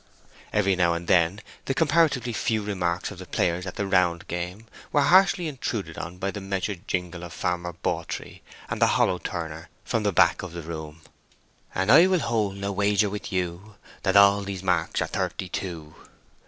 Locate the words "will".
12.07-12.17